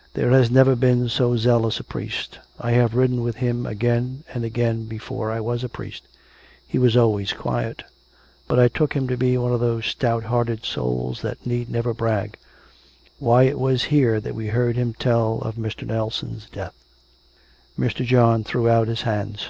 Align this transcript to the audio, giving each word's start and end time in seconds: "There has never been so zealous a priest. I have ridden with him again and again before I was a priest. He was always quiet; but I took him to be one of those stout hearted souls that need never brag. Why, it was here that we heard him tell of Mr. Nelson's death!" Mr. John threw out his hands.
"There 0.14 0.30
has 0.30 0.48
never 0.48 0.76
been 0.76 1.08
so 1.08 1.36
zealous 1.36 1.80
a 1.80 1.82
priest. 1.82 2.38
I 2.60 2.70
have 2.70 2.94
ridden 2.94 3.20
with 3.20 3.38
him 3.38 3.66
again 3.66 4.22
and 4.32 4.44
again 4.44 4.84
before 4.86 5.32
I 5.32 5.40
was 5.40 5.64
a 5.64 5.68
priest. 5.68 6.04
He 6.64 6.78
was 6.78 6.96
always 6.96 7.32
quiet; 7.32 7.82
but 8.46 8.60
I 8.60 8.68
took 8.68 8.94
him 8.94 9.08
to 9.08 9.16
be 9.16 9.36
one 9.36 9.52
of 9.52 9.58
those 9.58 9.86
stout 9.86 10.22
hearted 10.22 10.64
souls 10.64 11.20
that 11.22 11.44
need 11.44 11.68
never 11.68 11.92
brag. 11.92 12.36
Why, 13.18 13.42
it 13.42 13.58
was 13.58 13.82
here 13.90 14.20
that 14.20 14.36
we 14.36 14.46
heard 14.46 14.76
him 14.76 14.94
tell 14.94 15.40
of 15.40 15.56
Mr. 15.56 15.84
Nelson's 15.84 16.48
death!" 16.48 16.74
Mr. 17.76 18.04
John 18.06 18.44
threw 18.44 18.68
out 18.68 18.86
his 18.86 19.02
hands. 19.02 19.48